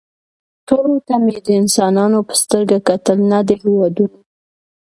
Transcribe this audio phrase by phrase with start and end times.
[0.67, 4.17] ټولو ته مې د انسانانو په سترګه کتل نه د هېوادونو